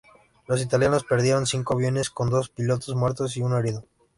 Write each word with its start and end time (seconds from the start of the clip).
Los 0.47 0.63
italianos 0.63 1.03
perdieron 1.03 1.45
cinco 1.45 1.75
aviones, 1.75 2.09
con 2.09 2.27
dos 2.31 2.49
pilotos 2.49 2.95
muertos 2.95 3.37
y 3.37 3.43
uno 3.43 3.59
herido. 3.59 3.85